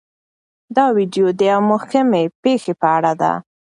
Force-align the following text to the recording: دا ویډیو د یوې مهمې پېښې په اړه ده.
دا 0.75 0.85
ویډیو 0.97 1.27
د 1.39 1.41
یوې 1.51 1.65
مهمې 1.71 2.23
پېښې 2.43 2.73
په 2.81 2.87
اړه 2.97 3.11
ده. 3.21 3.31